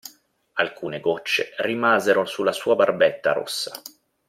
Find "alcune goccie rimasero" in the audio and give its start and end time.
0.53-2.25